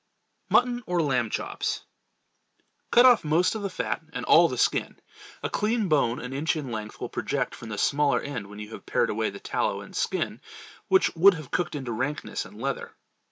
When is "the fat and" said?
3.61-4.25